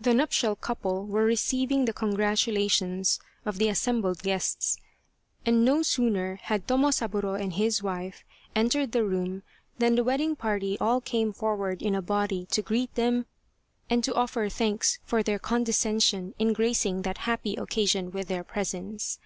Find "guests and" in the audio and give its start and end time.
4.24-5.64